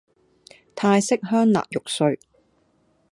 [0.73, 2.19] 泰式香辣肉碎